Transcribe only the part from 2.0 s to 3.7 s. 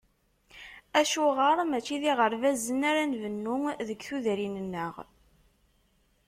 d iɣerbazen ara nbennu